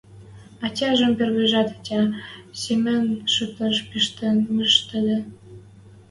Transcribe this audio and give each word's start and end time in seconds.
Ӓтяжӹм 0.65 1.11
первижӓт 1.17 1.69
ӓтя 1.75 2.01
семӹнь 2.61 3.11
шотеш 3.33 3.75
пиштен 3.89 4.37
мыштыде. 4.55 5.17